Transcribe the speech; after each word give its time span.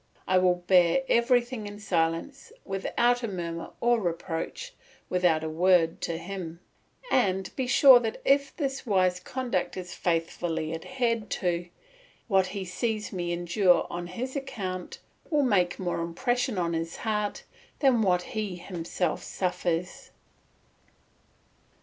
I 0.27 0.39
will 0.39 0.55
bear 0.55 1.03
everything 1.07 1.67
in 1.67 1.79
silence, 1.79 2.51
without 2.65 3.21
a 3.21 3.27
murmur 3.27 3.69
or 3.81 4.01
reproach, 4.01 4.73
without 5.09 5.43
a 5.43 5.47
word 5.47 6.01
to 6.01 6.17
him, 6.17 6.59
and 7.11 7.55
be 7.55 7.67
sure 7.67 7.99
that 7.99 8.19
if 8.25 8.57
this 8.57 8.83
wise 8.83 9.19
conduct 9.19 9.77
is 9.77 9.93
faithfully 9.93 10.73
adhered 10.73 11.29
to, 11.41 11.67
what 12.27 12.47
he 12.47 12.65
sees 12.65 13.13
me 13.13 13.31
endure 13.31 13.85
on 13.91 14.07
his 14.07 14.35
account 14.35 14.97
will 15.29 15.43
make 15.43 15.77
more 15.77 15.99
impression 16.01 16.57
on 16.57 16.73
his 16.73 16.95
heart 17.05 17.43
than 17.77 18.01
what 18.01 18.23
he 18.33 18.55
himself 18.55 19.21
suffers. 19.21 20.09